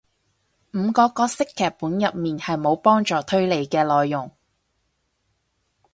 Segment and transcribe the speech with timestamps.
[0.73, 4.31] 五個角色劇本入面係無幫助推理嘅內容